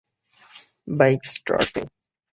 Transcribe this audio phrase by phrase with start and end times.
[0.97, 1.81] Bike start they.